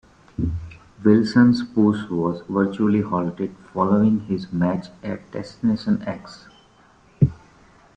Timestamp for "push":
1.61-2.09